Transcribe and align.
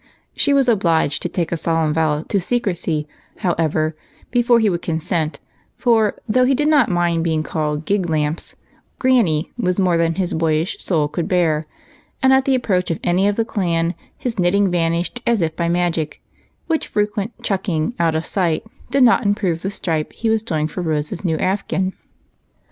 She 0.35 0.51
was 0.51 0.67
obliged 0.67 1.21
to 1.21 1.29
take 1.29 1.51
a 1.51 1.55
solemn 1.57 1.93
vow 1.93 2.25
of 2.27 2.41
secrecy, 2.43 3.07
however, 3.45 3.95
before 4.31 4.59
he 4.59 4.67
would 4.67 4.81
consent; 4.81 5.39
for, 5.77 6.17
though 6.27 6.45
he 6.45 6.55
did 6.55 6.67
not 6.69 6.89
mind 6.89 7.23
being 7.23 7.43
called" 7.43 7.85
Giglamps," 7.85 8.55
"Granny" 8.97 9.51
was 9.59 9.79
more 9.79 9.97
than 9.97 10.15
his 10.15 10.33
boyish 10.33 10.77
soul 10.83 11.07
could 11.07 11.27
bear, 11.27 11.67
and 12.23 12.33
at 12.33 12.45
the 12.45 12.55
approach 12.55 12.89
of 12.89 12.99
any 13.03 13.27
of 13.27 13.35
the 13.35 13.45
clan 13.45 13.93
his 14.17 14.39
knitting 14.39 14.71
vanished 14.71 15.21
as 15.27 15.39
if 15.43 15.55
by 15.55 15.69
magic, 15.69 16.19
which 16.65 16.87
frequent" 16.87 17.33
chucking" 17.43 17.93
out 17.99 18.15
of 18.15 18.25
sight 18.25 18.63
did 18.89 19.03
not 19.03 19.23
improve 19.23 19.61
the 19.61 19.69
stripe 19.69 20.13
he 20.13 20.31
was 20.31 20.41
doing 20.41 20.67
for 20.67 20.81
Rose's 20.81 21.23
new 21.23 21.37
afghan. 21.37 21.93